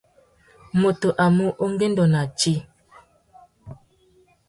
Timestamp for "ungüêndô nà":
1.63-2.21